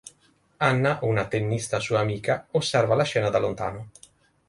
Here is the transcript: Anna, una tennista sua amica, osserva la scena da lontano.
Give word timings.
Anna, 0.57 0.97
una 1.03 1.27
tennista 1.27 1.77
sua 1.77 1.99
amica, 1.99 2.47
osserva 2.53 2.95
la 2.95 3.03
scena 3.03 3.29
da 3.29 3.37
lontano. 3.37 3.91